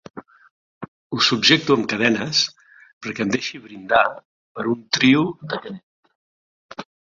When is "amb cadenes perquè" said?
1.79-3.25